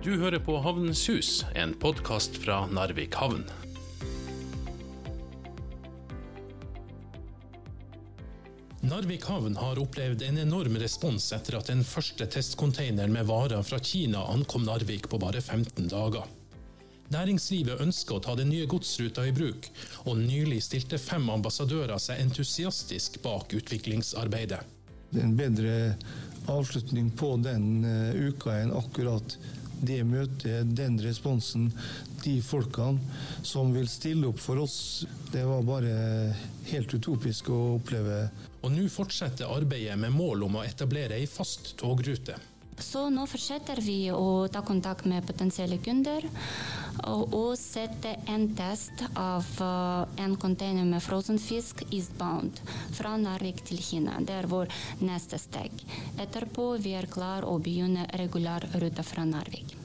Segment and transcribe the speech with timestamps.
[0.00, 3.42] Du hører på Havnens hus, en podkast fra Narvik havn.
[8.80, 13.76] Narvik havn har opplevd en enorm respons etter at den første testcontaineren med varer fra
[13.76, 16.24] Kina ankom Narvik på bare 15 dager.
[17.12, 19.68] Næringslivet ønsker å ta den nye godsruta i bruk,
[20.08, 24.64] og nylig stilte fem ambassadører seg entusiastisk bak utviklingsarbeidet.
[25.12, 25.78] Det er en bedre
[26.48, 29.36] avslutning på den uh, uka enn akkurat
[29.80, 31.70] det møtet, den responsen,
[32.24, 33.00] de folkene
[33.46, 35.06] som vil stille opp for oss.
[35.32, 35.94] Det var bare
[36.70, 38.22] helt utopisk å oppleve.
[38.60, 42.36] Og nå fortsetter arbeidet med mål om å etablere ei fast togrute.
[42.80, 46.24] Så nå fortsetter vi å ta kontakt med potensielle kunder
[47.04, 52.60] og, sette en test av uh, en container med frozen fisk eastbound
[52.96, 54.18] fra Narvik til Kina.
[54.20, 54.70] Det er vår
[55.02, 55.74] neste steg.
[56.20, 59.76] Etterpå vi er klar å begynne regular rute fra Narvik.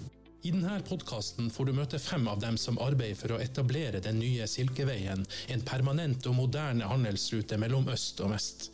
[0.45, 4.19] I denne podkasten får du møte fem av dem som arbeider for å etablere den
[4.21, 8.67] nye Silkeveien, en permanent og moderne handelsrute mellom øst og vest.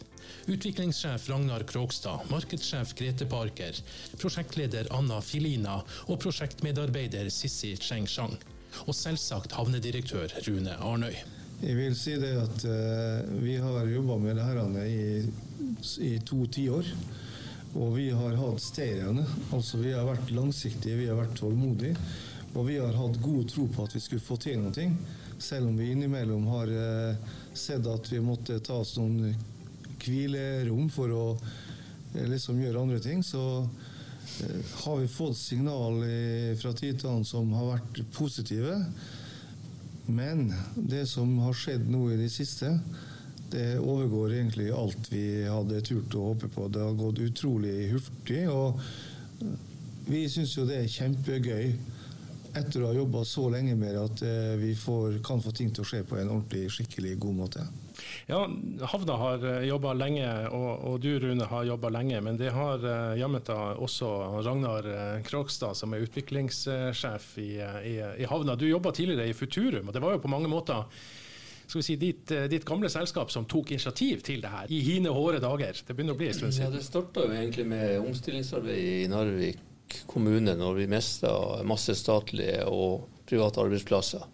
[0.51, 3.77] Utviklingssjef Ragnar Krogstad, markedssjef Grete Parker,
[4.21, 8.35] prosjektleder Anna Filina og prosjektmedarbeider Sissi Cheng-Chang.
[8.87, 11.15] Og selvsagt havnedirektør Rune Arnøy.
[11.61, 15.21] Jeg vil si det at uh, vi har jobba med her i,
[16.01, 16.87] i to tiår.
[17.77, 19.23] Og vi har hatt stayerne.
[19.53, 21.93] Altså vi har vært langsiktige, vi har vært tålmodige.
[22.55, 24.87] Og vi har hatt god tro på at vi skulle få til noe.
[25.41, 29.31] Selv om vi innimellom har uh, sett at vi måtte ta oss noen
[30.07, 33.65] hvilerom for å uh, liksom gjøre andre ting, så
[34.85, 35.99] har vi fått signal
[36.57, 38.77] fra tid til annen som har vært positive.
[40.07, 42.71] Men det som har skjedd nå i det siste,
[43.51, 46.67] det overgår egentlig alt vi hadde turt å håpe på.
[46.71, 48.45] Det har gått utrolig hurtig.
[48.49, 48.79] Og
[50.07, 51.73] vi syns jo det er kjempegøy
[52.57, 54.23] etter å ha jobba så lenge med det, at
[54.59, 57.65] vi får, kan få ting til å skje på en ordentlig, skikkelig god måte.
[58.27, 58.41] Ja,
[58.91, 62.21] Havna har jobba lenge, og, og, du Rune har jobba lenge.
[62.25, 62.83] Men det har
[63.19, 64.87] jammen også Ragnar
[65.27, 67.51] Krogstad, som er utviklingssjef i,
[67.87, 68.57] i, i Havna.
[68.59, 70.87] Du jobba tidligere i Futurum, og det var jo på mange måter
[71.71, 75.13] skal vi si, ditt, ditt, gamle selskap som tok initiativ til det her i hine
[75.15, 75.79] hårde dager.
[75.87, 76.67] Det begynner å bli en stund siden.
[76.67, 79.67] Ja, Det starta jo egentlig med omstillingsarbeid i Narvik
[80.09, 81.31] kommune når vi mista
[81.67, 84.27] masse statlige og private arbeidsplasser.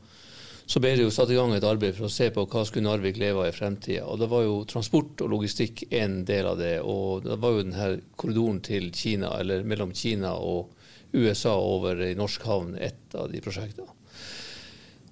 [0.67, 2.89] Så ble det jo satt i gang et arbeid for å se på hva skulle
[2.89, 4.03] Narvik leve av i fremtida.
[4.03, 6.73] Og da var jo transport og logistikk en del av det.
[6.83, 10.73] Og det var jo denne korridoren til Kina, eller mellom Kina og
[11.15, 13.96] USA over i norsk havn, et av de prosjektene.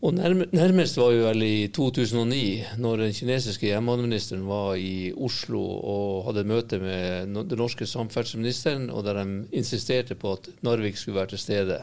[0.06, 6.28] Og nærmest var jo vel i 2009, når den kinesiske jernbaneministeren var i Oslo og
[6.28, 9.26] hadde møte med den norske samferdselsministeren, og der de
[9.58, 11.80] insisterte på at Narvik skulle være til stede.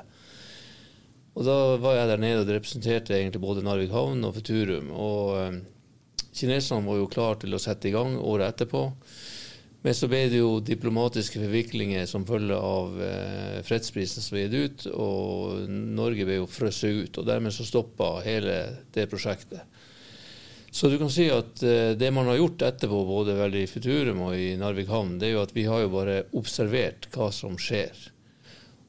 [1.35, 4.93] Og Da var jeg der nede og representerte egentlig både Narvik havn og Futurum.
[4.93, 5.59] Og
[6.31, 8.85] kineserne var jo klare til å sette i gang året etterpå.
[9.83, 14.55] Men så ble det jo diplomatiske forviklinger som følge av eh, fredsprisen som ble gitt
[14.55, 17.19] ut, og Norge ble jo frosset ut.
[17.19, 18.61] og Dermed så stoppa hele
[18.95, 19.67] det prosjektet.
[20.73, 24.23] Så du kan si at eh, det man har gjort etterpå, både vel i Futurum
[24.29, 27.59] og i Narvik havn, det er jo at vi har jo bare observert hva som
[27.61, 28.07] skjer.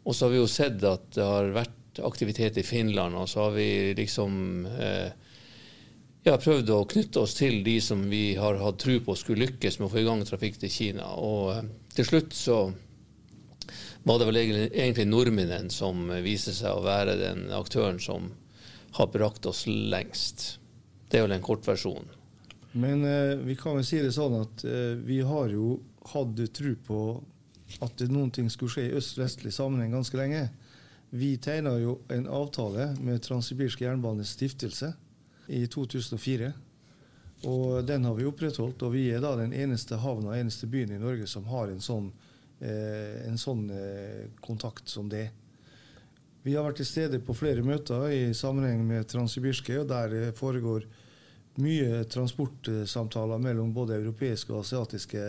[0.06, 3.48] Og så har vi jo sett at det har vært aktivitet i Finland, og så
[3.48, 3.68] har vi
[3.98, 4.38] liksom
[4.78, 5.10] eh,
[6.24, 9.80] ja, prøvd å knytte oss til de som vi har hatt tro på skulle lykkes
[9.80, 11.10] med å få i gang trafikk til Kina.
[11.20, 12.60] Og eh, til slutt så
[14.04, 18.32] var det vel egentlig nordmennene som viser seg å være den aktøren som
[18.98, 20.58] har brakt oss lengst.
[21.10, 22.08] Det er vel en kortversjon.
[22.74, 25.78] Men eh, vi kan vel si det sånn at eh, vi har jo
[26.14, 27.00] hatt tro på
[27.84, 30.48] at noen ting skulle skje i øst-vestlig sammenheng ganske lenge.
[31.14, 34.94] Vi tegna jo en avtale med Transsibirsk jernbanes stiftelse
[35.48, 36.52] i 2004.
[37.50, 41.02] Og den har vi opprettholdt, og vi er da den eneste havna, eneste byen i
[41.02, 42.12] Norge som har en sånn,
[42.62, 45.28] eh, en sånn eh, kontakt som det.
[46.44, 50.88] Vi har vært til stede på flere møter i sammenheng med Transsibirske, og der foregår
[51.64, 55.24] mye transportsamtaler mellom både europeiske og asiatiske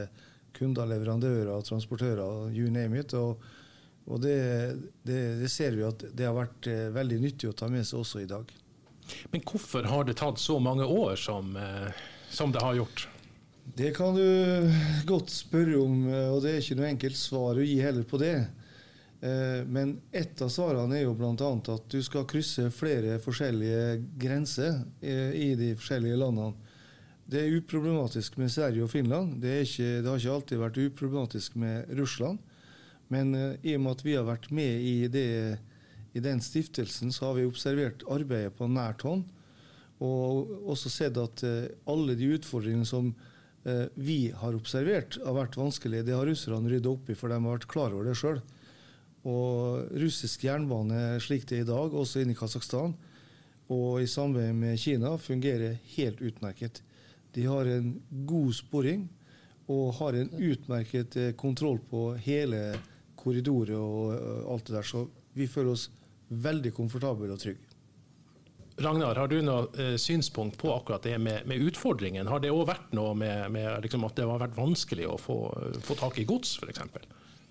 [0.54, 3.14] kunder, leverandører, transportører, you name it.
[3.18, 3.42] Og,
[4.06, 4.36] og det,
[5.02, 8.02] det, det, ser vi at det har vært eh, veldig nyttig å ta med seg
[8.02, 8.54] også i dag.
[9.30, 11.92] Men hvorfor har det tatt så mange år som, eh,
[12.30, 13.08] som, det har gjort?
[13.64, 14.70] Det kan du
[15.08, 18.20] godt spørre om, eh, og det er ikke noe enkelt svar å gi heller på
[18.20, 18.36] det.
[19.24, 21.34] Eh, men ett av svarene er jo bl.a.
[21.74, 26.54] at du skal krysse flere forskjellige grenser i de forskjellige landene.
[27.24, 29.38] Det er uproblematisk med Sverige og Finland.
[29.40, 32.36] Det, ikke, det har ikke alltid vært uproblematisk med Russland.
[33.08, 35.30] Men i og med at vi har vært med i det
[36.14, 39.24] I den stiftelsen så har vi observert arbeidet på nært hånd,
[40.04, 43.10] og også sett at eh, alle de utfordringene som
[43.66, 46.06] eh, vi har observert, har vært vanskelige.
[46.06, 48.38] Det har russerne rydda opp i, for de har vært klar over det sjøl.
[49.24, 52.94] Og russisk jernbane slik det er i dag, også inne i Kasakhstan,
[53.72, 56.82] og i samarbeid med Kina, fungerer helt utmerket.
[57.34, 57.94] De har en
[58.28, 59.08] god sporing
[59.72, 62.68] og har en utmerket eh, kontroll på hele
[63.18, 64.86] korridoret og alt det der.
[64.86, 65.88] Så vi føler oss
[66.28, 67.62] veldig komfortabel og trygg.
[68.76, 72.26] Ragnar, har du noe eh, synspunkt på akkurat det med, med utfordringen?
[72.26, 75.36] Har det òg vært noe med, med liksom at det har vært vanskelig å få,
[75.84, 76.82] få tak i gods, f.eks.?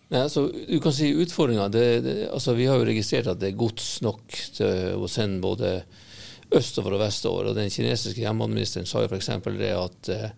[0.10, 1.70] Ja, altså, du kan si utfordringa
[2.30, 5.78] altså, Vi har jo registrert at det er gods nok til å sende både
[6.54, 7.50] østover og vestover.
[7.50, 9.32] og Den kinesiske jernbaneministeren sa jo f.eks.
[9.58, 10.36] det at eh,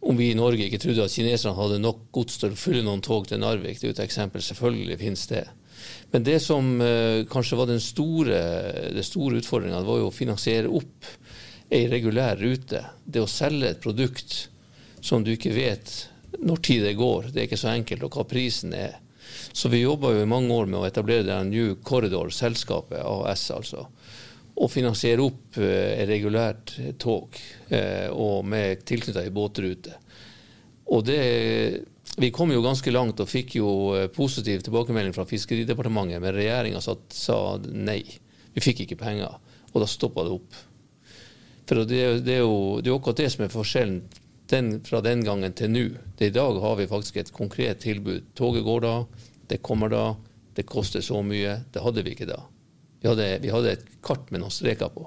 [0.00, 3.02] om vi i Norge ikke trodde at kineserne hadde nok gods til å fylle noen
[3.02, 4.44] tog til Narvik, det er jo et eksempel.
[4.46, 5.44] Selvfølgelig finnes det.
[6.12, 8.38] Men det som uh, kanskje var den store,
[8.94, 11.10] det store utfordringa, var jo å finansiere opp
[11.68, 12.84] ei regulær rute.
[13.04, 14.48] Det å selge et produkt
[15.04, 15.92] som du ikke vet
[16.38, 17.30] når tid det går.
[17.32, 18.98] Det er ikke så enkelt, og hva prisen er.
[19.52, 23.48] Så vi jobba jo i mange år med å etablere det New Corridor, selskapet AS
[23.54, 23.86] altså.
[24.58, 27.36] Og finansiere opp eh, regulært tog,
[27.68, 29.94] eh, og med tilknytta ei båtrute.
[30.88, 31.22] Og det
[32.18, 36.80] vi kom jo ganske langt og fikk jo eh, positiv tilbakemelding fra Fiskeridepartementet, men regjeringa
[36.82, 37.38] sa
[37.70, 38.02] nei.
[38.54, 39.38] Vi fikk ikke penger.
[39.72, 40.56] Og da stoppa det opp.
[41.68, 43.98] For det, det, er jo, det er akkurat det som er forskjellen
[44.48, 45.84] den, fra den gangen til nå.
[46.18, 48.32] I dag har vi faktisk et konkret tilbud.
[48.38, 48.94] Toget går da,
[49.52, 50.04] det kommer da,
[50.56, 51.60] det koster så mye.
[51.72, 52.40] Det hadde vi ikke da.
[53.02, 55.06] Vi hadde, vi hadde et kart med noen streker på.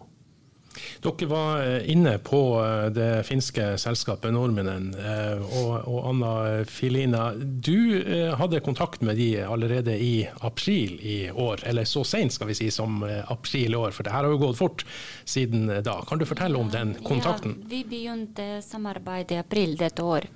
[1.02, 6.34] Dere var eh, inne på eh, det finske selskapet Nordmenen eh, og, og, Anna
[6.70, 7.32] Filina.
[7.36, 8.02] Du
[8.38, 12.70] hadde kontakt med de allerede i april i år, eller så sent skal vi si
[12.74, 14.86] som april i år, for det her har jo gått fort
[15.26, 15.98] siden da.
[16.08, 17.58] Kan du fortelle om den kontakten?
[17.62, 20.28] Ja, vi begynte samarbeidet i april dette år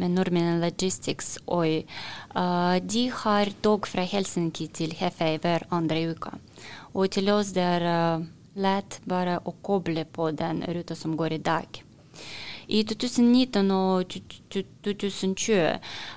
[0.00, 1.36] med Norminen Logistics.
[1.46, 1.86] Og
[2.82, 6.34] de har tog fra Helsinki til Hefei hver andre uke.
[6.96, 7.86] Og til oss der
[8.56, 11.82] lett bare å koble på den ruta som går i dag.
[12.66, 14.14] I 2019 og
[14.50, 15.58] 2020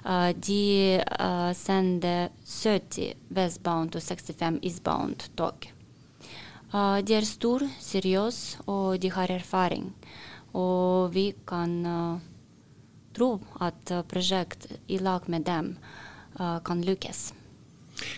[0.05, 0.63] uh, de
[0.97, 5.69] uh, sendte 70 westbound og 65 eastbound tog.
[6.73, 9.91] Uh, de er store, seriøse, og de har erfaring.
[10.57, 12.17] Og vi kan uh,
[13.13, 15.75] tro at prosjekt i lag med dem
[16.39, 17.33] kan lykkes.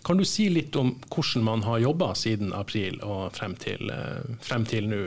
[0.06, 4.38] Kan du si litt om hvordan man har jobba siden april og frem til, eh,
[4.42, 5.02] frem til nå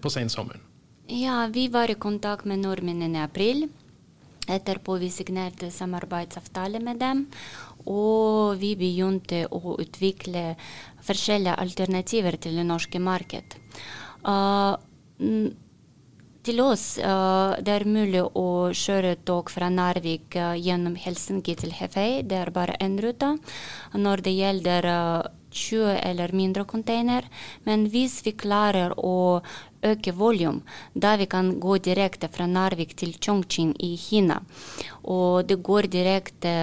[0.00, 0.62] på sensommeren?
[1.08, 3.68] Ja, vi var i kontakt med nordmennene i april.
[4.46, 7.26] Etterpå vi signerte samarbeidsavtale med dem.
[7.86, 10.56] Og vi begynte å utvikle
[11.06, 13.58] forskjellige alternativer til det norske markedet.
[14.26, 14.74] Uh,
[16.46, 21.74] til oss uh, det er mulig å kjøre tog fra Narvik uh, gjennom Helsinki til
[21.74, 22.22] Hefei.
[22.22, 23.34] Det er bare én rute.
[23.96, 25.26] Når det gjelder uh,
[25.56, 27.24] 20 eller mindre container.
[27.64, 29.40] Men hvis vi klarer å
[29.86, 30.60] øke volum,
[30.94, 34.40] da vi kan gå direkte fra Narvik til Chongqing i Kina.
[35.02, 36.56] Og det går direkte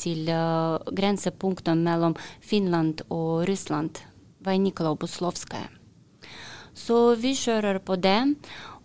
[0.00, 4.02] til uh, grensepunktet mellom Finland og Russland.
[4.44, 5.70] Vajnikla og Buslovskaja.
[6.74, 8.34] Så vi kjører på det.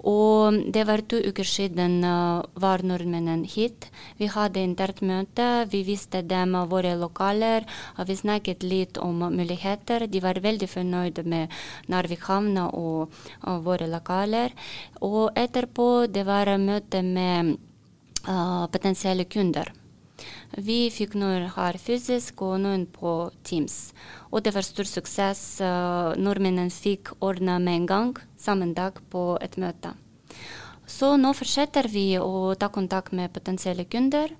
[0.08, 3.90] Og det var to uker siden uh, var nordmennene hit.
[4.18, 5.66] Vi hadde internt møte.
[5.72, 7.68] Vi viste dem våre lokaler.
[8.08, 10.08] Vi snakket litt om muligheter.
[10.08, 11.52] De var veldig fornøyde med
[11.88, 13.12] Narvik havn og,
[13.44, 14.56] og, våre lokaler.
[15.02, 17.58] Og etterpå det var møte med
[18.28, 19.74] uh, potensielle kunder.
[20.58, 23.92] Vi fikk noen her fysisk og noen på Teams.
[24.32, 25.44] Og det var stor suksess.
[25.62, 29.94] Uh, nordmennene fikk ordna med en gang, samme dag, på et møte.
[30.90, 34.34] Så nå fortsetter vi å ta kontakt med potensielle kunder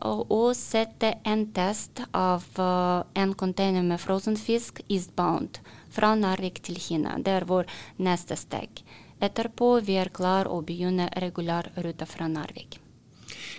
[0.00, 5.60] og, sette en test av uh, en container med frozen fisk eastbound
[5.92, 7.18] fra Narvik til Kina.
[7.18, 7.68] Det er vår
[8.00, 8.84] neste steg.
[9.20, 12.79] Etterpå vi er klar å begynne regular rute fra Narvik.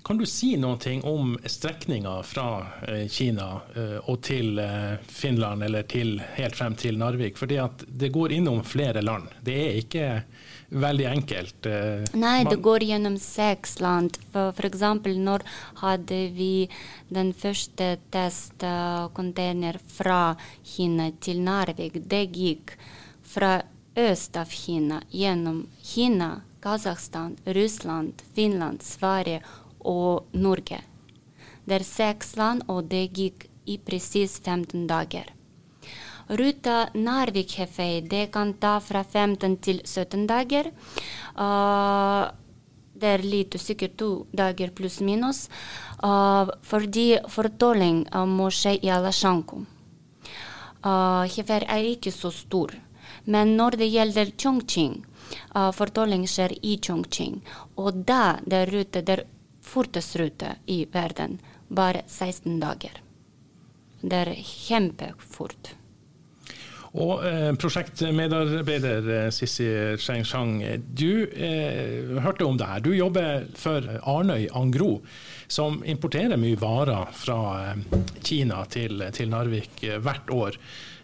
[0.04, 5.86] Kan du si noe om strekninga fra eh, Kina eh, og til eh, Finland, eller
[5.86, 7.38] til, helt frem til Narvik?
[7.38, 9.30] Fordi at det går innom flere land.
[9.46, 10.08] Det er ikke
[10.72, 11.70] veldig enkelt.
[12.18, 14.18] Nei, det går gjennom seks land.
[14.32, 15.46] For, for eksempel når
[15.84, 16.54] hadde vi
[17.14, 20.22] den første testcontainer fra
[20.66, 22.02] Kina til Narvik.
[22.10, 22.74] Det gikk
[23.22, 23.60] fra
[23.96, 29.42] øst av Kina gjennom Kina, Kasakhstan, Russland, Finland, Sverige
[29.86, 30.82] og Norge.
[31.66, 35.30] Det er seks land, og det gikk i presis 15 dager.
[36.32, 40.72] Ruta Narvik-Hefei det kan ta fra 15 til 17 dager.
[41.36, 42.32] Uh,
[42.96, 45.50] det er litt sikkert to dager pluss minus.
[46.04, 49.66] Uh, fordi fortolling uh, må skje i Alashanko.
[50.82, 52.74] Uh, Hefei er ikke så stor.
[53.26, 55.02] Men når det gjelder Chongqing,
[55.56, 57.42] uh, fortolling skjer i Chongqing.
[57.78, 59.30] Og da det er rute, der er
[59.72, 61.40] fortest rute i verden.
[61.72, 63.02] Bare 16 dager.
[64.02, 65.76] Det er kjempefort.
[66.92, 69.68] Og eh, prosjektmedarbeider eh, Sissi
[70.02, 70.60] Cheng
[70.92, 72.84] du eh, hørte om det her.
[72.84, 74.98] Du jobber for Arnøy Angro,
[75.48, 80.60] som importerer mye varer fra eh, Kina til, til Narvik eh, hvert år.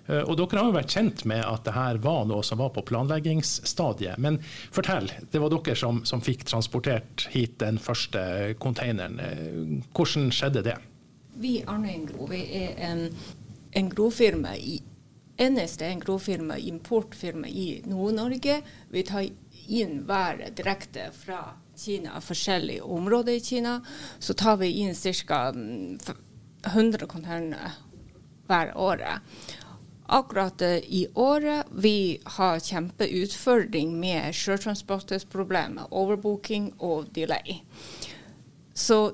[0.07, 2.73] Eh, og Dere har jo vært kjent med at det her var noe som var
[2.75, 4.17] på planleggingsstadiet.
[4.23, 4.41] Men
[4.75, 9.19] fortell, det var dere som, som fikk transportert hit den første containeren.
[9.93, 10.77] Hvordan skjedde det?
[11.37, 13.09] Vi Arne Engro vi er en,
[13.77, 14.79] en grofirma i
[15.37, 18.61] eneste engrosfirma, importfirma i Nord-Norge.
[18.89, 19.27] Vi tar
[19.67, 21.43] inn været direkte fra
[21.77, 23.81] Kina, forskjellige områder i Kina.
[24.19, 25.53] Så tar vi inn ca.
[26.65, 27.71] 100 containere
[28.47, 29.21] hver året.
[30.07, 37.59] Akkurat eh, i året vi har kjempeutfordring med sjøtransportproblemer, overbooking og delay.
[38.73, 39.11] Så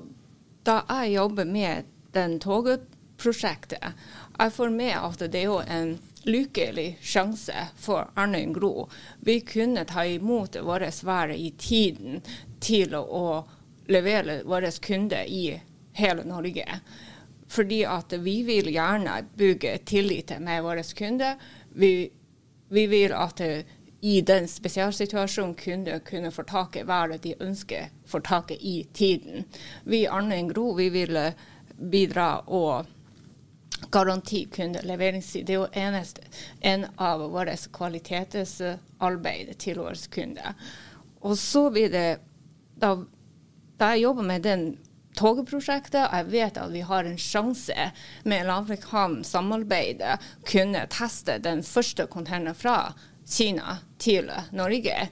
[0.62, 3.94] da jeg jobber med den togprosjektet,
[4.38, 8.88] jeg får med at det er jo en lykkelig sjanse for Arnøy Gro.
[9.20, 12.22] Vi kunne ta imot våre varer i tiden
[12.60, 13.44] til å
[13.90, 15.60] levere våre kunder i
[15.98, 16.80] hele Norge.
[17.54, 21.38] Fordi at vi vil gjerne bygge tillit med våre kunder.
[21.74, 22.10] Vi,
[22.68, 23.40] vi vil at
[24.04, 29.46] i den spesialsituasjonen kunder kunne få tak i hva de ønsker få tak i tiden.
[29.84, 31.16] Vi i Arnøy Gro vi vil
[31.78, 32.90] bidra og
[33.90, 35.46] garanti kundeleveringstid.
[35.46, 36.22] Det er jo eneste,
[36.60, 40.54] en av våre kvalitetsarbeid til våre kunder.
[41.24, 42.08] Og så blir det
[42.80, 42.96] da,
[43.80, 44.66] da jeg jobber med den
[45.16, 47.90] togprosjektet, og jeg vet at vi har en sjanse
[48.24, 50.18] med Lavrik havn samarbeidet
[50.48, 52.78] kunne teste den første containeren fra
[53.24, 55.08] Kina til Norge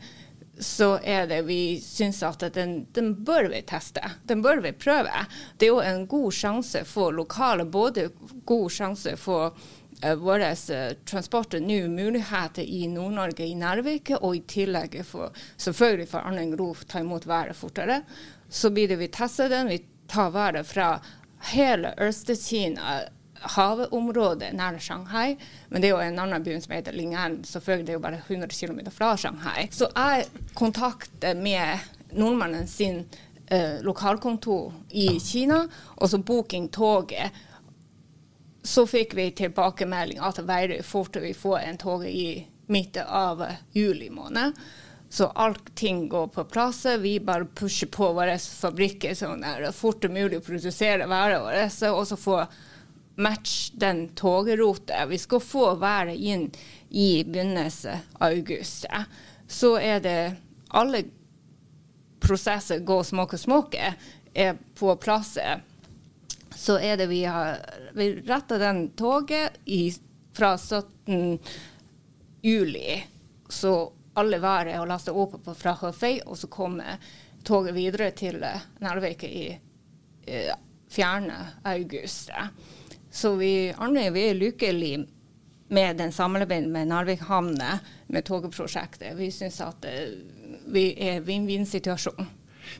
[0.63, 4.03] så er det vi syns at den, den, bør vi teste.
[4.29, 5.25] Den bør vi prøve.
[5.59, 8.11] Det er jo en god sjanse for lokale, både
[8.47, 9.57] god sjanse for
[10.05, 15.33] uh, vår uh, transport og nye muligheter i Nord-Norge, i Narvik, og i tillegg for
[15.57, 18.03] selvfølgelig for Arne Gro ta imot været fortere.
[18.49, 19.73] Så blir det vi tester den.
[19.73, 19.81] Vi
[20.13, 20.93] tar vare fra
[21.53, 23.03] hele Øst-Kina
[23.43, 25.37] havområdet nær Shanghai.
[25.69, 27.41] Men det er jo en annen by som heter Ling'an.
[27.47, 29.69] Selvfølgelig det jo bare 100 km fra Shanghai.
[29.71, 31.79] Så jeg kontakter med
[32.13, 33.05] nordmannen sin
[33.47, 35.67] eh, lokalkontor i Kina,
[35.97, 37.31] og så booking toget.
[38.63, 43.43] Så fikk vi tilbakemelding at veier fort vi får en tog i midten av
[43.73, 44.53] juli måned.
[45.13, 46.87] Så allting går på plass.
[46.99, 51.67] Vi bare pusher på våre fabrikker sånn det er fort mulig å produsere varene våre.
[51.93, 52.39] Og så få
[53.21, 55.05] match den togruta.
[55.07, 56.49] Vi skal få været inn
[56.89, 58.89] i begynnelsen av august.
[59.45, 60.17] Så er det
[60.73, 61.05] alle
[62.25, 63.95] prosesser går småke småke,
[64.33, 65.37] er på plass.
[66.57, 67.61] Så er det vi har
[67.93, 69.91] Vi retta den toget i,
[70.33, 71.37] fra 17.
[72.41, 73.03] juli.
[73.49, 77.01] Så alle varer er laste opp fra Høføy, og så kommer
[77.45, 78.43] toget videre til
[78.83, 79.47] Narvik i
[80.27, 80.53] eh,
[80.93, 81.39] 4.
[81.65, 82.31] august.
[83.11, 85.07] Så vi, Arne, vi er lykkelige
[85.73, 89.17] med den samarbeidet med Narvik havne, med togprosjektet.
[89.17, 90.15] Vi syns at eh,
[90.73, 92.29] vi er vinn-vinn-situasjon.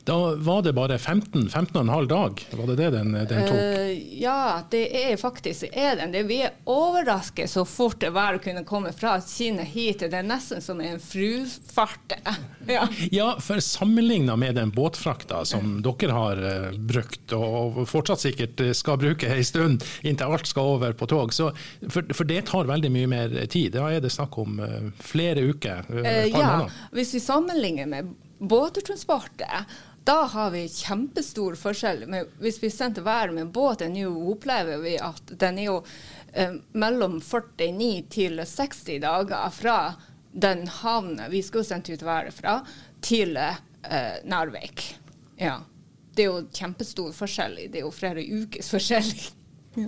[0.03, 3.57] Da var det bare 15 15,5 dag, var det det den, den tok?
[3.57, 6.11] Uh, ja, det er faktisk er den.
[6.11, 10.03] Det, vi er overrasket så fort det var å kunne komme fra Kina hit.
[10.03, 12.17] Det er nesten som en frufart.
[12.67, 12.87] ja.
[13.11, 18.99] ja, for sammenligna med den båtfrakta som dere har uh, brukt, og fortsatt sikkert skal
[19.01, 21.51] bruke en stund inntil alt skal over på tog, så,
[21.87, 23.73] for, for, det tar veldig mye mer tid.
[23.77, 25.85] Da er det snakk om uh, flere uker?
[26.33, 28.13] ja, hvis vi sammenligner med
[28.47, 29.73] båttransportet,
[30.03, 32.05] da har vi kjempestor forskjell.
[32.07, 35.77] Men hvis vi sendte været med båten, nå opplever vi at den er jo
[36.33, 39.77] eh, mellom 49 til 60 dager fra
[40.33, 42.57] den havna vi skulle sendt ut været fra,
[43.01, 44.89] til eh, Narvik.
[45.39, 45.61] Ja.
[46.13, 47.55] Det er jo kjempestor forskjell.
[47.71, 49.15] Det er jo flere ukers forskjell.
[49.73, 49.87] Ja.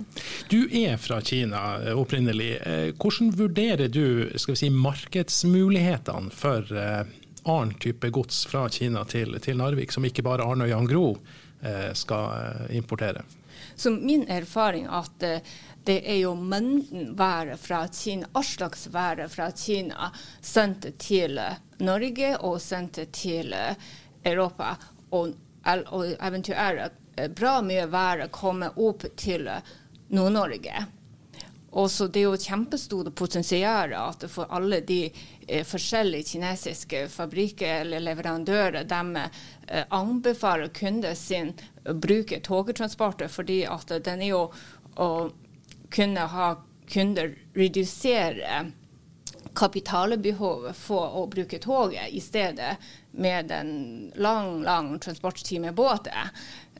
[0.50, 2.56] Du er fra Kina eh, opprinnelig.
[2.66, 7.04] Eh, hvordan vurderer du si, markedsmulighetene for eh,
[7.46, 11.16] annen type gods fra Kina til, til Narvik, som ikke bare Arnøy Angro
[11.62, 13.22] eh, skal eh, importere?
[13.76, 15.54] Så min erfaring er at uh,
[15.86, 20.10] det er jo mengden varer fra Kina, all slags varer fra Kina,
[20.40, 21.38] sendt til
[21.78, 23.54] Norge og sendt til
[24.24, 24.72] Europa.
[25.14, 25.30] Og,
[25.86, 26.98] og eventuelt
[27.38, 29.46] bra mye varer kommer opp til
[30.08, 30.86] Nord-Norge.
[31.76, 33.92] Og så Det er jo kjempestore potensial
[34.32, 35.10] for alle de
[35.46, 38.86] eh, forskjellige kinesiske fabrikker eller leverandører.
[38.88, 39.26] De
[39.68, 41.52] eh, anbefaler kunden sin
[41.84, 44.42] å bruke togtransporter, fordi at den er jo
[44.96, 45.10] å
[45.92, 46.48] kunne ha
[46.88, 48.64] kunder redusere
[49.56, 52.76] kapitalbehovet for å bruke toget i stedet
[53.12, 56.08] med en lang, lang transporttid med båt.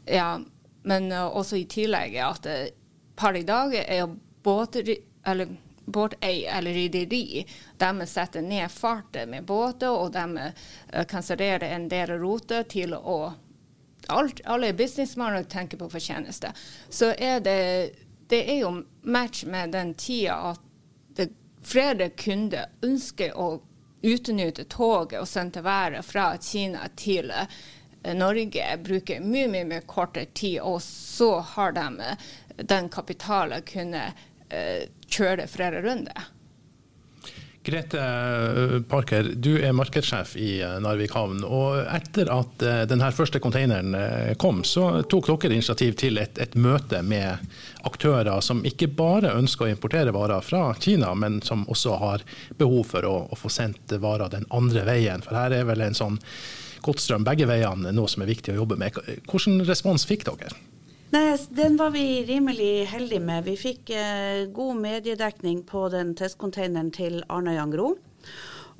[0.09, 0.39] Ja,
[0.83, 2.47] men uh, også i tillegg at
[3.17, 4.09] par per i dag er
[4.47, 4.95] båter,
[5.27, 11.89] eller båtei eller rederi, de setter ned farten med båter, og de uh, kansellerer en
[11.89, 13.35] del ruter til å
[14.09, 16.53] alt, Alle businessmenn tenker på fortjeneste.
[16.89, 17.91] Så er det,
[18.31, 20.61] det er jo match med den tida at
[21.19, 23.49] det, flere kunder ønsker å
[24.07, 27.33] utnytte toget og sende været fra Kina til
[28.15, 32.15] Norge, bruker mye, mye, mye kortere tid, og så har de
[32.63, 36.33] den kapitalen kunne Eh, kjøre flere runder.
[37.67, 41.41] Grete eh, Parker, du er markedssjef i eh, Narvik havn.
[41.43, 43.97] og Etter at denne første containeren
[44.39, 47.43] kom, så tok dere initiativ til et, et, møte med
[47.89, 52.23] aktører som ikke bare ønsker å importere varer fra Kina, men som også har
[52.61, 55.27] behov for å, å få sendt varer den andre veien.
[55.27, 56.21] For her er vel en sånn
[56.87, 58.95] godstrøm begge veiene noe som er viktig å jobbe med.
[59.27, 60.55] Hvilken respons fikk dere?
[61.11, 63.45] Nei, Den var vi rimelig heldige med.
[63.45, 67.93] Vi fikk eh, god mediedekning på den testcontaineren til Arnøyan Jangro.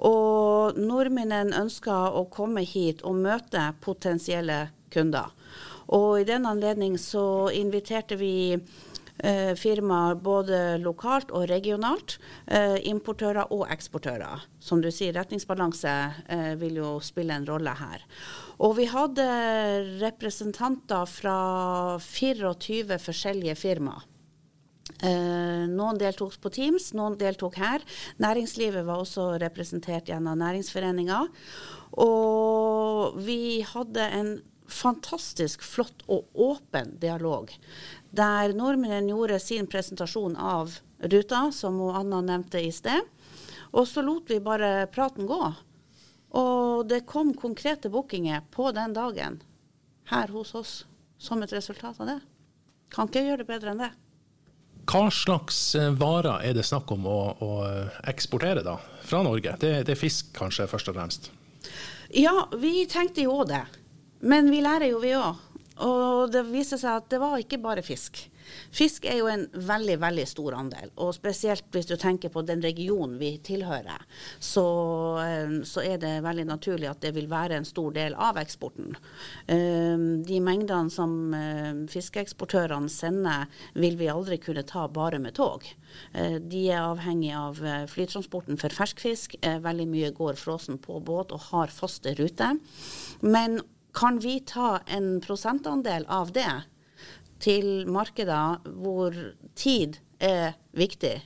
[0.03, 4.59] Og nordmennene ønska å komme hit og møte potensielle
[4.91, 5.31] kunder.
[5.95, 12.19] Og i den anledning så inviterte vi eh, firmaer både lokalt og regionalt.
[12.47, 14.49] Eh, importører og eksportører.
[14.59, 15.95] Som du sier, retningsbalanse
[16.27, 18.03] eh, vil jo spille en rolle her.
[18.63, 19.25] Og vi hadde
[20.01, 21.39] representanter fra
[22.01, 24.07] 24 forskjellige firmaer.
[25.03, 27.83] Eh, noen deltok på Teams, noen deltok her.
[28.23, 31.25] Næringslivet var også representert gjennom næringsforeninga.
[32.01, 34.31] Og vi hadde en
[34.67, 37.53] fantastisk flott og åpen dialog,
[38.11, 43.05] der nordmennene gjorde sin presentasjon av ruta, som Anna nevnte i sted.
[43.77, 45.41] Og så lot vi bare praten gå.
[46.35, 49.41] Og det kom konkrete bookinger på den dagen
[50.11, 50.75] her hos oss
[51.19, 52.19] som et resultat av det.
[52.93, 53.93] Kan ikke gjøre det bedre enn det.
[54.87, 57.51] Hva slags eh, varer er det snakk om å, å
[58.07, 59.57] eksportere da, fra Norge?
[59.59, 61.31] Det, det, er fisk kanskje, først og fremst?
[62.15, 63.65] Ja, vi tenkte jo det.
[64.23, 65.43] Men vi lærer jo, vi òg.
[65.87, 68.23] Og det viste seg at det var ikke bare fisk.
[68.75, 70.91] Fisk er jo en veldig, veldig stor andel.
[71.03, 74.05] Og spesielt hvis du tenker på den regionen vi tilhører,
[74.39, 74.67] så,
[75.23, 78.97] eh, så, er det veldig naturlig at det vil være en stor del av eksporten.
[79.47, 85.65] Eh, de mengdene som eh, fiskeeksportørene sender, vil vi aldri kunne ta bare med tog.
[86.13, 87.59] De er avhengig av
[87.91, 89.37] flytransporten for ferskfisk.
[89.41, 92.59] Veldig mye går frossen på båt og har faste ruter.
[93.25, 93.61] Men
[93.97, 96.53] kan vi ta en prosentandel av det?
[97.43, 99.15] Til markeder hvor
[99.59, 101.19] tid er viktig,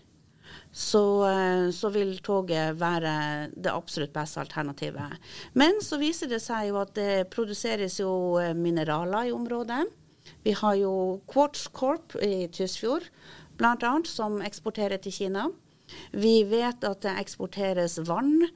[0.73, 5.19] så, eh, så, vil toget være det absolutt beste alternativet.
[5.55, 9.83] Men så viser det seg jo at det produseres jo eh, mineraler i området.
[10.45, 13.09] Vi har jo Quartz Corp i Tysfjord
[13.61, 13.93] bl.a.
[14.09, 15.49] som eksporterer til Kina.
[16.13, 18.47] Vi vet at det eksporteres vann,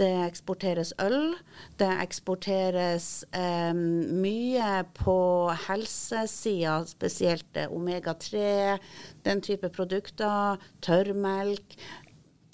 [0.00, 1.34] det eksporteres øl.
[1.80, 5.18] Det eksporteres eh, mye på
[5.66, 8.78] helsesida, spesielt omega-3,
[9.26, 10.62] den type produkter.
[10.84, 11.76] Tørrmelk.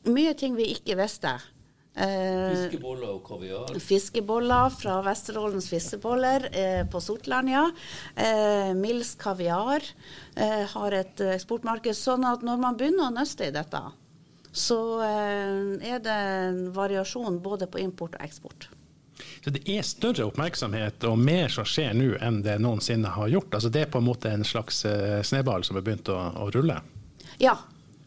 [0.09, 1.39] Mye ting vi ikke visste.
[1.99, 3.79] Eh, fiskeboller og kaviar?
[3.83, 7.65] Fiskeboller fra Vesterålens fiskeboller eh, på Sortland, ja.
[8.15, 9.83] Eh, Mills kaviar
[10.37, 11.97] eh, har et eksportmarked.
[11.99, 13.83] Sånn at når man begynner å nøste i dette,
[14.59, 16.19] så eh, er det
[16.49, 18.69] en variasjon både på import og eksport.
[19.45, 23.55] Så det er større oppmerksomhet og mer som skjer nå enn det noensinne har gjort?
[23.55, 26.49] Altså det er på en måte en slags eh, snøball som har begynt å, å,
[26.55, 26.81] rulle?
[27.43, 27.57] Ja,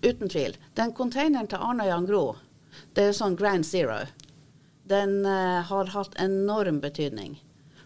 [0.04, 0.58] uten tvil.
[0.76, 2.26] Den containeren til Arna Jan Gro,
[2.96, 4.02] det er sånn grand zero.
[4.92, 7.38] Den uh, har hatt enorm betydning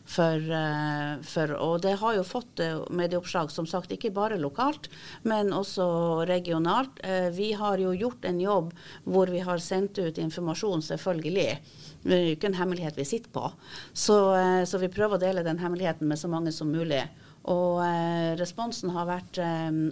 [0.06, 4.88] For, eh, for, og det har jo fått eh, medieoppslag, som sagt, ikke bare lokalt,
[5.26, 5.88] men også
[6.30, 7.02] regionalt.
[7.04, 11.48] Eh, vi har jo gjort en jobb hvor vi har sendt ut informasjon, selvfølgelig.
[12.06, 13.50] Det er jo ikke en hemmelighet vi sitter på.
[13.94, 14.18] Så,
[14.70, 17.02] så, vi prøver å dele den hemmeligheten med så mange som mulig.
[17.50, 17.82] Og
[18.38, 19.40] responsen har vært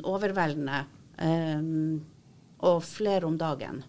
[0.06, 0.84] overveldende.
[2.70, 3.82] Og flere om dagen.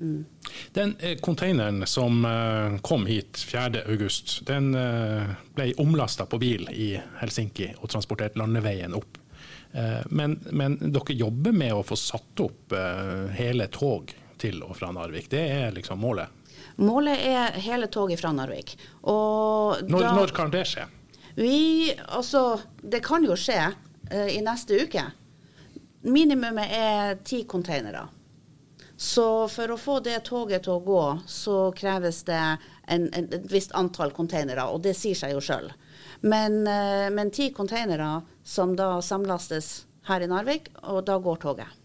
[0.00, 0.24] Mm.
[0.72, 7.74] Den containeren som uh, kom hit 4.8, den uh, ble omlasta på bil i Helsinki
[7.78, 9.18] og transportert landeveien opp.
[10.10, 12.72] Men, men, dere jobber med å få satt opp
[13.38, 14.10] hele tog
[14.42, 15.28] til og fra Narvik.
[15.30, 16.26] Det er liksom målet?
[16.82, 18.72] Målet er hele toget fra Narvik.
[19.06, 20.88] Når, da, når, kan det skje?
[21.38, 22.42] Vi, altså,
[22.82, 23.60] det kan jo skje
[24.34, 25.06] i neste uke.
[26.10, 28.08] Minimumet er ti containere.
[29.00, 33.46] Så for å få det toget til å gå, så kreves det en, en, et
[33.48, 35.70] visst antall containere, og det sier seg jo sjøl.
[36.20, 38.10] Men, eh, men ti containere
[38.44, 39.70] som da samlastes
[40.04, 41.78] her i Narvik, og da går toget.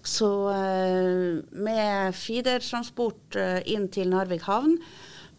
[0.00, 4.78] Så eh, med feedertransport eh, inn til Narvik havn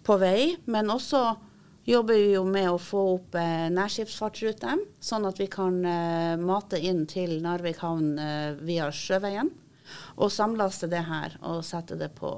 [0.05, 1.23] på vei, men også
[1.89, 3.33] jobber vi jo med å få opp
[3.73, 5.81] nærskipsfartsruter, sånn at vi kan
[6.39, 8.13] mate inn til Narvik havn
[8.63, 9.49] via sjøveien
[10.15, 12.35] og samlaste det her og sette det på,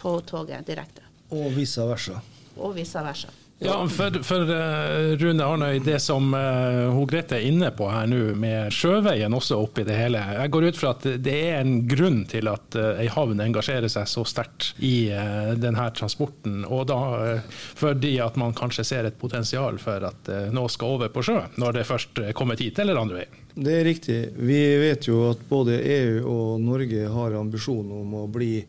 [0.00, 1.06] på toget direkte.
[1.32, 2.18] Og vice versa.
[2.60, 3.32] Og vice versa.
[3.62, 8.08] Ja, for, for uh, Rune Arnøy, det som uh, hun Grete er inne på her
[8.10, 10.18] nå, med sjøveien også oppi det hele.
[10.34, 13.92] Jeg går ut fra at det er en grunn til at uh, ei havn engasjerer
[13.92, 16.64] seg så sterkt i uh, denne transporten.
[16.66, 16.98] Og da
[17.78, 21.78] fordi at man kanskje ser et potensial for at noe skal over på sjø, når
[21.78, 23.41] det først kommer hit, eller andre vei.
[23.54, 24.20] Det er riktig.
[24.40, 28.62] Vi vet jo at både EU og Norge har ambisjon om å bli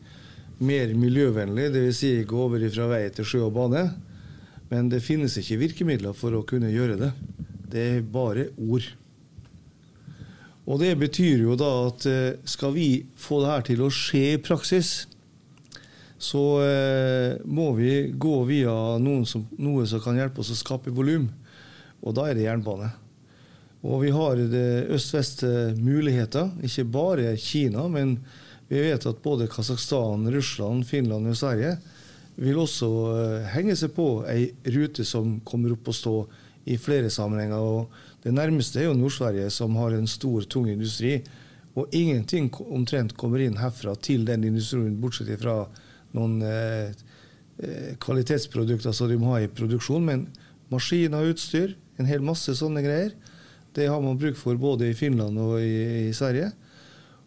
[0.64, 2.00] mer miljøvennlig, dvs.
[2.02, 3.86] Si gå over fra vei til sjø og bane.
[4.68, 7.10] Men det finnes ikke virkemidler for å kunne gjøre det.
[7.72, 8.84] Det er bare ord.
[10.68, 12.88] Og det betyr jo da at eh, skal vi
[13.20, 14.92] få det her til å skje i praksis,
[16.20, 18.74] så eh, må vi gå via
[19.28, 21.30] som, noe som kan hjelpe oss å skape volum.
[22.04, 22.92] Og da er det jernbane.
[23.84, 25.42] Og vi har øst-vest
[25.76, 28.16] muligheter, ikke bare Kina, men
[28.70, 31.76] vi vet at både Kasakhstan, Russland, Finland og Sverige
[32.36, 36.14] vil også eh, henge seg på ei rute som kommer opp å stå
[36.70, 37.60] i flere sammenhenger.
[37.60, 41.18] Og det nærmeste er jo Nord-Sverige, som har en stor, tung industri.
[41.78, 45.60] Og ingenting omtrent kommer inn herfra til den industrien, bortsett fra
[46.14, 46.90] noen eh,
[47.58, 50.08] eh, kvalitetsprodukter som de må ha i produksjon.
[50.08, 50.26] Men
[50.72, 53.14] maskiner og utstyr, en hel masse sånne greier.
[53.74, 56.52] Det har man bruk for både i Finland og i, i Sverige.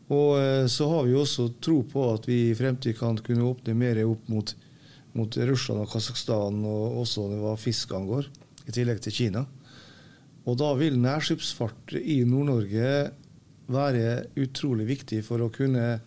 [0.07, 3.75] Og eh, så har vi også tro på at vi i fremtid kan kunne åpne
[3.75, 4.53] mer opp mot,
[5.17, 8.29] mot Russland og Kasakhstan, og også hva fisk angår,
[8.67, 9.43] i tillegg til Kina.
[10.47, 12.91] Og da vil nærskipsfart i Nord-Norge
[13.67, 14.05] være
[14.39, 15.97] utrolig viktig for å kunne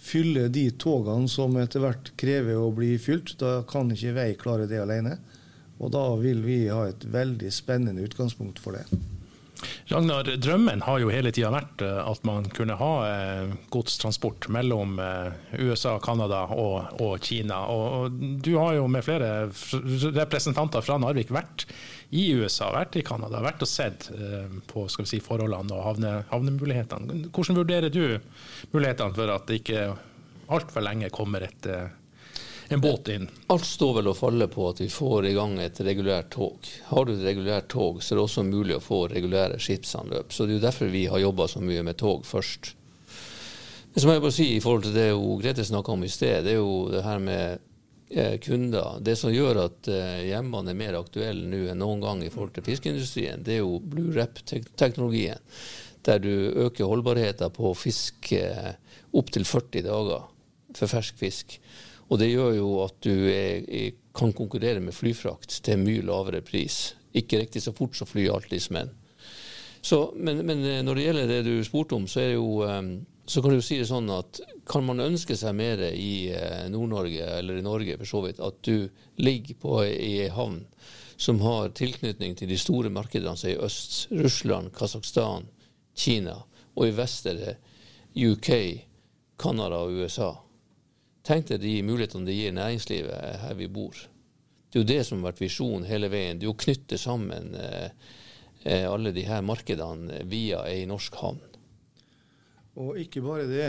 [0.00, 3.36] fylle de togene som etter hvert krever å bli fylt.
[3.38, 5.20] Da kan ikke vei klare det alene.
[5.78, 8.88] Og da vil vi ha et veldig spennende utgangspunkt for det.
[9.90, 14.98] Ragnar, drømmen har jo hele tida vært eh, at man kunne ha eh, godstransport mellom
[15.02, 17.62] eh, USA, Canada og, og, Kina.
[17.72, 19.50] Og, du har jo med flere
[20.16, 21.66] representanter fra Narvik vært
[22.14, 24.08] i USA, vært i Canada, vært og sett
[24.70, 27.28] på si, forholdene og havne, havnemulighetene.
[27.30, 28.18] Hvordan vurderer du
[28.72, 29.84] mulighetene for at det ikke
[30.50, 31.68] altfor lenge kommer et
[32.72, 33.28] en båt inn.
[33.50, 36.68] Alt står vel og faller på at vi får i gang et regulært tog.
[36.86, 40.30] Har du et regulært tog, så er det også mulig å få regulære skipsanløp.
[40.30, 42.70] Så det er jo derfor vi har jobba så mye med tog først.
[43.90, 45.08] Men så må jeg bare si i forhold til det
[45.42, 47.66] Grete snakka om i sted, det er jo det her med
[48.14, 49.02] eh, kunder.
[49.02, 49.90] Det som gjør at
[50.30, 53.80] hjemmene er mer aktuelle nå enn noen gang i forhold til fiskeindustrien, det er jo
[53.82, 55.42] Blue Rep-teknologien.
[56.06, 56.30] Der du
[56.68, 58.76] øker holdbarheten på fisk eh,
[59.10, 60.28] opptil 40 dager
[60.78, 61.58] for fersk fisk.
[62.10, 66.42] Og det gjør jo at du er, er, kan konkurrere med flyfrakt til mye lavere
[66.42, 66.96] pris.
[67.14, 68.90] Ikke riktig så fort som fly alltid, men.
[69.80, 72.82] Så, men, men eh, når det gjelder det du spurte om, så, jo, eh,
[73.24, 77.30] så kan du si det sånn at kan man ønske seg mer i eh, Nord-Norge,
[77.38, 78.90] eller i Norge for så vidt, at du
[79.22, 80.60] ligger på ei havn
[81.20, 85.48] som har tilknytning til de store markedene som er i øst, Russland, Kasakhstan,
[85.96, 86.38] Kina,
[86.74, 87.56] og i vest er det
[88.16, 88.50] UK,
[89.40, 90.32] Canada og USA.
[91.30, 93.94] Tenk deg de mulighetene det gir næringslivet her vi bor.
[94.66, 96.40] Det er jo det som har vært visjonen hele veien.
[96.40, 97.92] Det er å knytte sammen eh,
[98.64, 101.38] eh, alle de her markedene via ei norsk havn.
[102.82, 103.68] Og ikke bare det.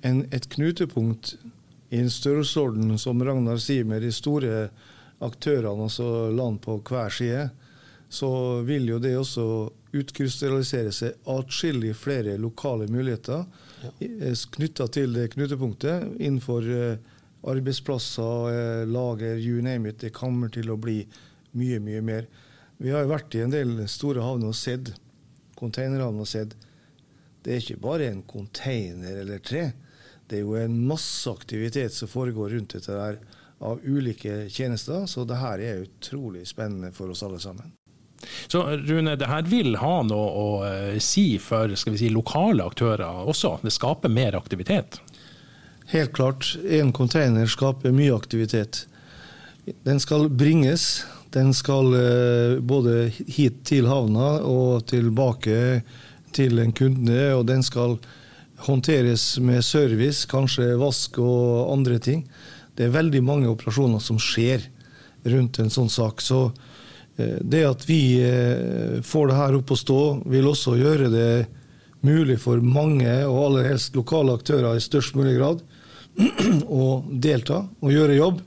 [0.00, 1.34] En, et knutepunkt
[1.92, 4.70] i en størrelsesorden, som Ragnar sier, med de store
[5.24, 7.50] aktørene, altså land på hver side,
[8.08, 8.30] så
[8.64, 9.44] vil jo det også
[9.96, 13.44] utkrystallisere seg atskillig flere lokale muligheter
[13.82, 13.92] ja.
[14.56, 16.66] knytta til det knutepunktet innenfor
[17.48, 20.00] arbeidsplasser, lager, you name it.
[20.00, 21.00] Det kommer til å bli
[21.56, 22.26] mye, mye mer.
[22.78, 24.92] Vi har jo vært i en del store havner og sett,
[25.58, 26.54] containerhavner og sett.
[27.42, 29.70] Det er ikke bare en container eller tre.
[30.28, 33.20] Det er jo en masse aktivitet som foregår rundt dette der
[33.64, 35.06] av ulike tjenester.
[35.06, 37.77] Så det her er utrolig spennende for oss alle sammen.
[38.48, 43.58] Så Rune, det her vil ha noe å uh, si for si, lokale aktører også?
[43.62, 45.00] Det skaper mer aktivitet?
[45.92, 46.52] Helt klart.
[46.64, 48.86] En container skaper mye aktivitet.
[49.86, 51.06] Den skal bringes.
[51.32, 55.82] Den skal uh, både hit til havna og tilbake
[56.36, 57.20] til en kunde.
[57.36, 57.98] Og den skal
[58.66, 62.24] håndteres med service, kanskje vask og andre ting.
[62.78, 64.66] Det er veldig mange operasjoner som skjer
[65.28, 66.22] rundt en sånn sak.
[66.22, 66.67] Så eh,
[67.18, 71.30] det at vi eh, får det her opp å stå, vil også gjøre det
[72.06, 75.64] mulig for mange, og aller helst lokale aktører i størst mulig grad,
[76.82, 78.44] å delta og gjøre jobb.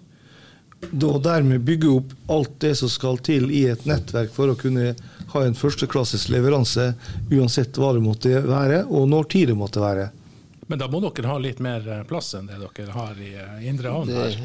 [0.92, 4.96] Og dermed bygge opp alt det som skal til i et nettverk for å kunne
[5.32, 6.94] ha en førsteklasses leveranse
[7.32, 10.10] uansett hva det måtte være, og når tid det måtte være.
[10.72, 13.68] Men da må dere ha litt mer eh, plass enn det dere har i eh,
[13.68, 14.38] Indre havn her?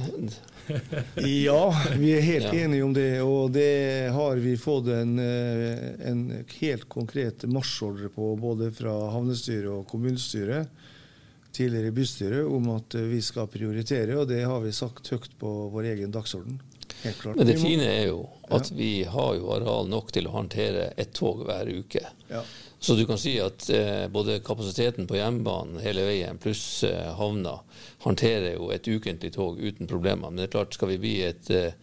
[1.46, 1.62] ja,
[1.96, 2.64] vi er helt ja.
[2.64, 3.10] enige om det.
[3.22, 6.26] Og det har vi fått en, eh, en
[6.58, 10.70] helt konkret marsjordre på både fra havnestyret og kommunestyret
[11.56, 15.92] tidligere bystyret om at vi skal prioritere, og det har vi sagt høyt på vår
[15.94, 16.58] egen dagsorden.
[17.24, 18.76] Men det fine er jo at ja.
[18.76, 22.02] vi har jo areal nok til å håndtere ett tog hver uke.
[22.30, 22.42] Ja.
[22.86, 27.56] Så du kan si at eh, både kapasiteten på jernbanen hele veien pluss eh, havna
[28.04, 30.30] håndterer jo et ukentlig tog uten problemer.
[30.30, 31.74] Men det er klart, skal vi bli et eh,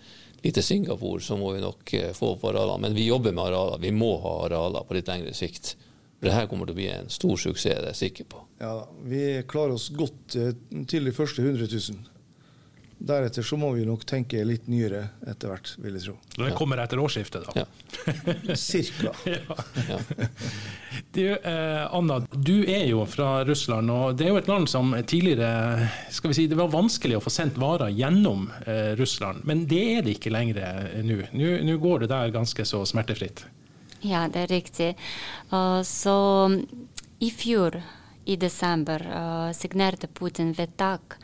[0.46, 2.80] lite Singapore, så må vi nok eh, få opp arealer.
[2.80, 3.84] Men vi jobber med arealer.
[3.84, 5.74] Vi må ha arealer på litt lengre sikt.
[6.22, 8.48] For det her kommer til å bli en stor suksess, det er jeg sikker på.
[8.64, 10.56] Ja, Vi klarer oss godt eh,
[10.88, 12.00] til de første 100 000.
[12.98, 16.14] Deretter så må vi nok tenke litt nyere etter hvert, vil jeg tro.
[16.38, 17.64] Det kommer etter årsskiftet, da?
[17.64, 18.56] Ja.
[18.60, 19.12] Cirka.
[19.26, 19.98] ja.
[21.12, 24.94] Du, eh, Anna, du er jo fra Russland, og det er jo et land som
[25.10, 29.66] tidligere skal vi si, Det var vanskelig å få sendt varer gjennom eh, Russland, men
[29.68, 31.20] det er det ikke lenger eh, nå.
[31.34, 33.46] Nå går det der ganske så smertefritt.
[34.04, 34.90] Ja, det er riktig.
[35.52, 36.16] Uh, så
[37.24, 37.78] i fjor,
[38.26, 41.16] i desember, uh, signerte Putin vedtak.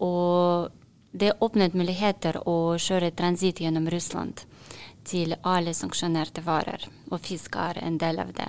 [0.00, 0.72] Og
[1.14, 4.40] det åpnet muligheter å kjøre transitt gjennom Russland
[5.06, 8.48] til alle sanksjonerte varer, og fisk er en del av det.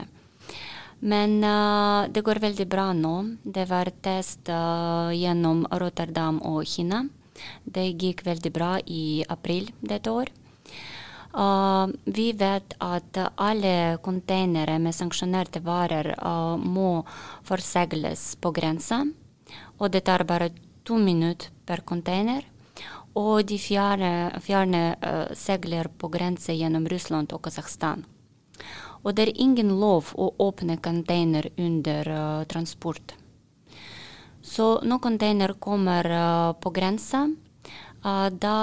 [1.05, 3.13] Men uh, det går veldig bra nå.
[3.43, 7.03] Det var test uh, gjennom Rotterdam og Kina.
[7.61, 10.31] Det gikk veldig bra i april dette år.
[11.35, 16.15] Uh, vi vet at alle containere med sanksjonerte varer
[16.63, 17.03] må
[17.45, 19.03] forsegles på grensa.
[19.77, 20.49] Og det tar bare
[20.87, 22.45] to minutter per container.
[23.15, 28.03] Og de fjerne, fjerne uh, segler på grense gjennom Russland og Kasakhstan.
[29.03, 33.15] Og det er ingen lov å åpne container under uh, transport.
[34.41, 37.27] Så når container kommer uh, på grensa,
[38.05, 38.57] da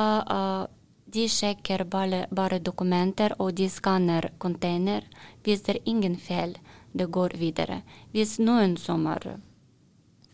[1.13, 5.03] de sjekker bare, bare, dokumenter, og de skanner container.
[5.43, 6.55] Hvis det er ingen feil,
[6.95, 7.81] det går videre.
[8.13, 9.41] Hvis noen som er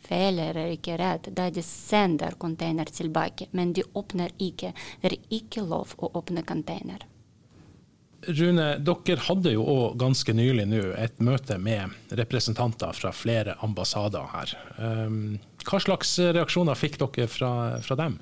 [0.09, 3.51] feil er ikke rett, da de sender container tilbake.
[3.53, 4.73] Men de åpner ikke.
[5.03, 7.07] Det er ikke lov å åpne container.
[8.27, 14.27] Rune, dere hadde jo òg ganske nylig nå et møte med representanter fra flere ambassader
[14.33, 14.55] her.
[14.79, 17.53] Um, hva slags reaksjoner fikk dere fra,
[17.85, 18.19] fra dem?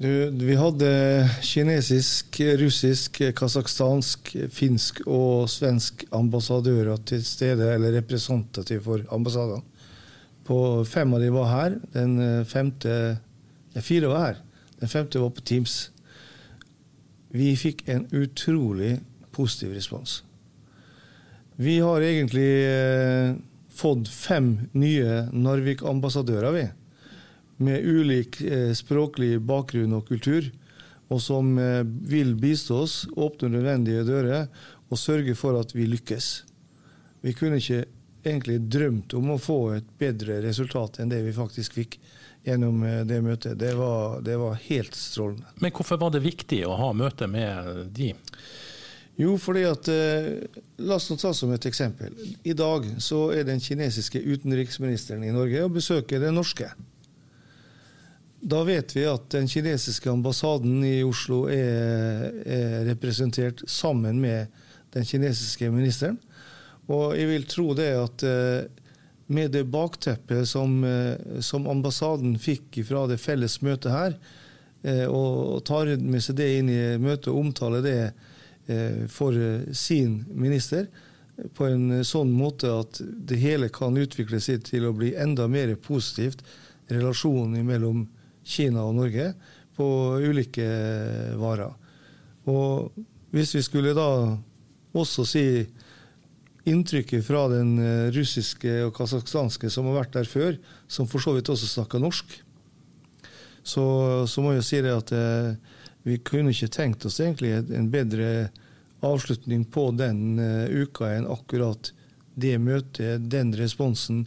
[0.00, 0.86] Du, vi hadde
[1.44, 9.60] kinesisk, russisk, kasakhstansk, finsk og svensk ambassadører til stede, eller representativ for ambassadene.
[10.50, 11.76] På fem av de var her.
[11.94, 12.94] Den eh, femte
[13.70, 14.40] ja, Fire var her.
[14.80, 15.92] Den femte var på Teams.
[17.30, 18.96] Vi fikk en utrolig
[19.30, 20.24] positiv respons.
[21.60, 23.34] Vi har egentlig eh,
[23.70, 26.66] fått fem nye Narvik-ambassadører, vi.
[27.62, 30.50] Med ulik eh, språklig bakgrunn og kultur.
[31.10, 34.48] Og som eh, vil bistå oss, åpne nødvendige dører
[34.90, 36.32] og sørge for at vi lykkes.
[37.22, 37.84] Vi kunne ikke
[38.24, 41.98] egentlig drømt om å få et bedre resultat enn det vi faktisk fikk
[42.46, 43.58] gjennom eh, det møtet.
[43.60, 45.46] Det var, det var helt strålende.
[45.60, 48.12] Men hvorfor var det viktig å ha møte med de?
[49.20, 50.30] Jo, fordi at eh,
[50.80, 52.14] La oss ta som et eksempel.
[52.42, 56.70] I dag så er den kinesiske utenriksministeren i Norge og besøker den norske.
[58.40, 64.48] Da vet vi at den kinesiske ambassaden i Oslo er, er representert sammen med
[64.94, 66.16] den kinesiske ministeren.
[66.90, 68.68] Og jeg vil tro det at eh,
[69.30, 74.16] med det bakteppet som, eh, som ambassaden fikk fra det felles møtet her,
[74.82, 78.00] eh, og tar med seg det inn i møtet og omtaler det
[79.10, 79.34] for
[79.74, 80.84] sin minister,
[81.58, 85.72] på en sånn måte at det hele kan utvikle seg til å bli enda mer
[85.82, 86.44] positivt,
[86.86, 88.04] relasjonen mellom
[88.46, 89.32] Kina og Norge,
[89.74, 89.88] på
[90.22, 90.68] ulike
[91.40, 91.72] varer.
[92.46, 92.94] Og
[93.34, 94.06] hvis vi skulle da
[94.94, 95.44] også si
[96.64, 100.56] inntrykket fra den eh, russiske og kasakhstanske som har vært der før,
[100.88, 102.36] som for så vidt også snakker norsk,
[103.62, 103.84] så,
[104.28, 105.54] så, må jeg si det at eh,
[106.08, 108.50] vi kunne ikke tenkt oss egentlig en bedre
[109.04, 111.90] avslutning på den uh, uka enn akkurat
[112.40, 114.26] det møtet, den responsen,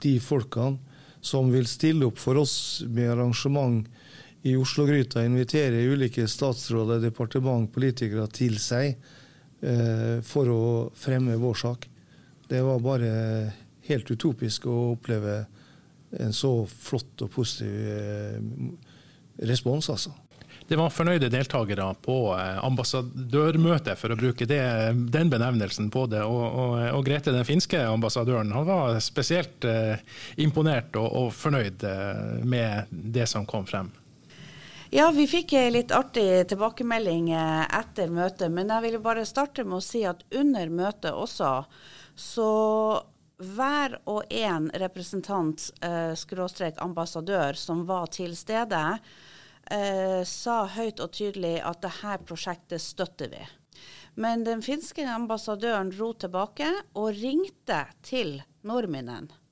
[0.00, 0.80] de folkene
[1.24, 3.84] som vil stille opp for oss med arrangement
[4.44, 9.20] i Oslo-gryta, invitere ulike statsråder, departement, politikere til seg Eh,
[10.26, 10.64] for å
[10.98, 11.86] fremme vår sak.
[12.50, 13.12] Det var bare
[13.88, 15.44] helt utopisk å oppleve
[16.20, 18.36] en så flott og positiv eh,
[19.48, 20.14] respons, altså.
[20.64, 24.62] Det var fornøyde deltakere på eh, ambassadørmøtet, for å bruke det,
[25.12, 26.22] den benevnelsen på det.
[26.24, 29.98] Og, og, og, Grete, den finske ambassadøren, han var spesielt eh,
[30.40, 31.84] imponert og, og, fornøyd
[32.46, 33.90] med det som kom frem.
[34.94, 38.52] Ja, vi fikk litt artig tilbakemelding eh, etter møtet.
[38.54, 41.48] Men jeg vil bare starte med å si at under møtet også,
[42.14, 42.50] så
[43.42, 48.84] hver og en representant, eh, skråstrek ambassadør, som var til stede,
[49.66, 53.42] eh, sa høyt og tydelig at dette prosjektet støtter vi.
[54.14, 59.42] Men den finske ambassadøren dro tilbake og ringte til nordmennene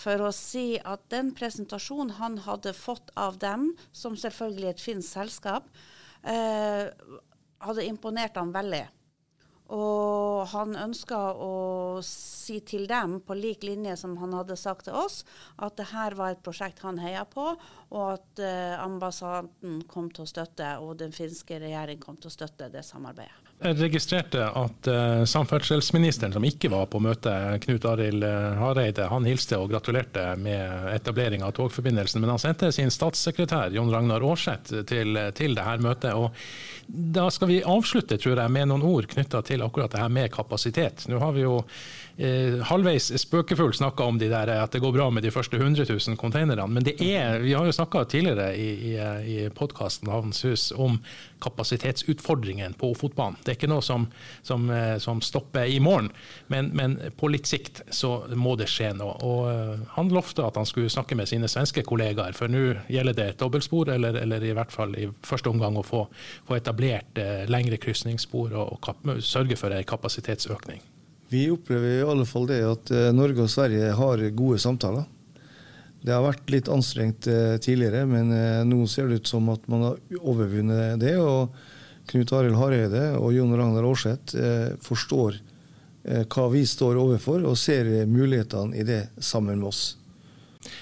[0.00, 5.08] for å si at den presentasjonen han hadde fått av dem, som selvfølgelig et finsk
[5.18, 5.68] selskap,
[6.24, 6.88] eh,
[7.60, 8.86] hadde imponert ham veldig.
[9.70, 14.98] Og han ønska å si til dem, på lik linje som han hadde sagt til
[14.98, 15.20] oss,
[15.62, 17.52] at det her var et prosjekt han heia på,
[17.94, 22.36] og at eh, ambassaden kom til å støtte, og den finske regjering kom til å
[22.40, 23.49] støtte det samarbeidet.
[23.60, 29.26] Jeg registrerte at uh, samferdselsministeren som ikke var på møtet, Knut Arild eh, Hareide, han
[29.28, 32.22] hilste og gratulerte med etablering av togforbindelsen.
[32.24, 36.16] Men han sendte sin statssekretær Jon Ragnar Aarseth til, til dette møtet.
[36.16, 36.32] og
[36.88, 40.32] Da skal vi avslutte tror jeg, med noen ord knytta til akkurat det her med
[40.32, 41.04] kapasitet.
[41.12, 41.60] Nå har vi jo
[42.16, 45.86] eh, halvveis spøkefullt snakka om de der, at det går bra med de første 100
[45.88, 46.66] 000 containerne.
[46.68, 48.94] Men det er, vi har jo snakka tidligere i, i,
[49.34, 51.00] i podkasten Havnens Hus om
[51.40, 53.38] kapasitetsutfordringen på Ofotbanen.
[53.44, 54.06] Det er ikke noe som,
[54.46, 56.10] som, eh, som stopper i morgen,
[56.52, 59.16] men, men, på litt sikt så må det skje noe.
[59.26, 63.16] Og uh, Han lovte at han skulle snakke med sine svenske kollegaer, for nå gjelder
[63.16, 66.04] det et dobbeltspor, eller, eller, i hvert fall i første omgang å få,
[66.48, 70.82] få etablert eh, lengre krysningsspor og, og sørge for en kapasitetsøkning.
[71.30, 75.04] Vi opplever i alle fall det at eh, Norge og Sverige har gode samtaler.
[76.02, 79.68] Det har vært litt anstrengt eh, tidligere, men eh, nå ser det ut som at
[79.70, 81.14] man har overvunnet det.
[81.22, 81.54] Og
[82.10, 84.34] Knut Arild Hareide og Jon Ragnar Aarseth
[84.82, 85.36] forstår
[86.02, 89.82] hva vi står overfor, og ser mulighetene i det sammen med oss.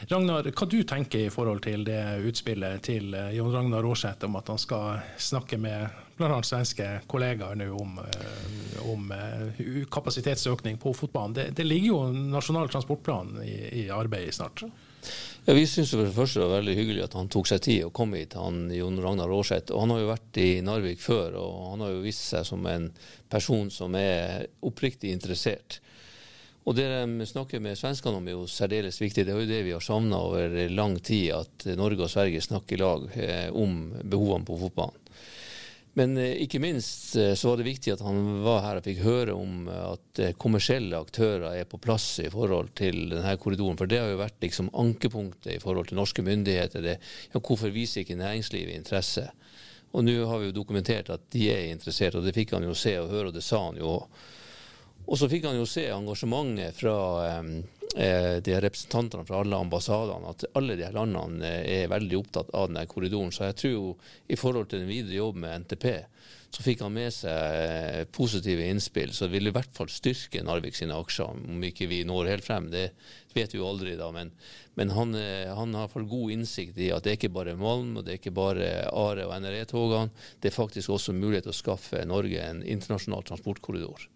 [0.09, 4.49] Ragnar, hva du tenker i forhold til det utspillet til Jon Ragnar Aarseth om at
[4.49, 6.43] han skal snakke med bl.a.
[6.43, 11.35] svenske kollegaer nå om, eh, om, eh, kapasitetsøkning på fotballen.
[11.35, 12.03] Det, det, ligger jo
[12.35, 14.65] Nasjonal transportplan i, i arbeidet snart.
[15.45, 18.13] Ja, Vi syns det første var veldig hyggelig at han tok seg tid og kom
[18.19, 19.73] hit, han Jon Ragnar Aarseth.
[19.73, 22.91] Han har jo vært i Narvik før, og han har jo vist seg som en
[23.33, 25.81] person som er oppriktig interessert.
[26.69, 29.25] Og Det de snakker med svenskene om er jo særdeles viktig.
[29.25, 32.77] Det er jo det vi har savna over lang tid, at Norge og Sverige snakker
[32.77, 35.07] i lag eh, om behovene på fotballen.
[35.99, 39.03] Men eh, ikke minst eh, så var det viktig at han var her og fikk
[39.03, 43.79] høre om eh, at kommersielle aktører er på plass i forhold til denne korridoren.
[43.81, 46.85] For det har jo vært liksom ankepunktet i forhold til norske myndigheter.
[46.85, 46.99] Det,
[47.33, 49.29] ja, hvorfor viser ikke næringslivet interesse?
[49.97, 52.77] Og nå har vi jo dokumentert at de er interessert, og det fikk han jo
[52.77, 54.27] se og høre, og det sa han jo òg.
[55.09, 60.45] Og så fikk han jo se engasjementet fra eh, de representantene fra alle ambassadene, at
[60.59, 63.33] alle de her landene eh, er veldig opptatt av denne korridoren.
[63.33, 63.87] Så jeg tror jo
[64.29, 65.89] i forhold til den videre jobb med NTP,
[66.51, 69.13] så fikk han med seg eh, positive innspill.
[69.13, 71.41] Så det vil i hvert fall styrke Narvik sine aksjer.
[71.53, 72.91] Om ikke vi når helt frem, det
[73.37, 74.09] vet vi jo aldri da.
[74.15, 74.33] Men,
[74.81, 77.97] men han, eh, han, har fall god innsikt i at det er ikke bare Malm,
[77.97, 80.13] og det er ikke bare Are og NRE-togene.
[80.41, 84.09] Det er faktisk også mulighet til å skaffe Norge en internasjonal transportkorridor.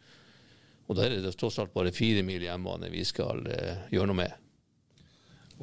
[0.91, 4.21] Og der er det tross alt bare fire mil jernbane vi skal eh, gjøre noe
[4.23, 4.39] med.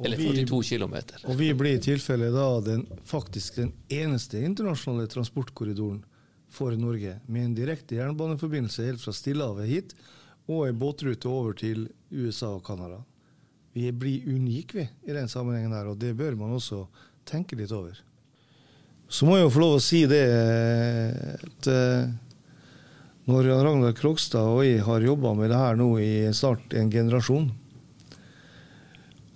[0.00, 0.94] Eller 42 km.
[1.28, 6.00] Og vi blir i tilfelle da den, faktisk den eneste internasjonale transportkorridoren
[6.50, 9.92] for Norge, med en direkte jernbaneforbindelse helt fra Stillehavet hit,
[10.50, 13.02] og en båtrute over til USA og Canada.
[13.76, 16.86] Vi blir unike vi, i den sammenhengen her, og det bør man også
[17.28, 17.94] tenke litt over.
[19.10, 20.24] Så må jeg jo få lov å si det
[21.36, 22.10] at eh,
[23.28, 27.50] når Ragnar Krogstad og jeg har jobba med det her nå i snart en generasjon,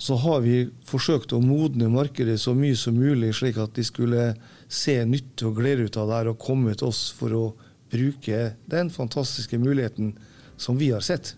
[0.04, 4.32] så har vi forsøkt å modne markedet så mye som mulig, slik at de skulle
[4.68, 7.44] se nytte og glede ut av det her og komme til oss for å
[7.92, 10.14] bruke den fantastiske muligheten
[10.60, 11.34] som vi har sett.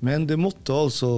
[0.00, 1.12] Men det måtte altså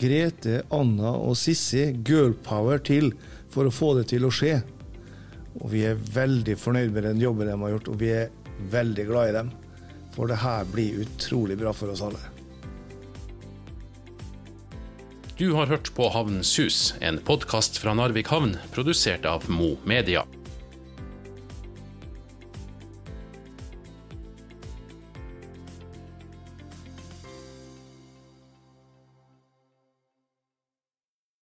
[0.00, 3.12] Grete, Anna og Sissi girlpower til
[3.52, 4.56] for å få det til å skje.
[5.60, 8.32] Og vi er veldig fornøyd med den jobben de har gjort, og vi er
[8.70, 9.50] veldig glad i dem.
[10.12, 12.20] For det her blir utrolig bra for oss alle.
[15.38, 20.26] Du har hørt på Havnens hus, en podkast fra Narvik havn, produsert av Mo Media.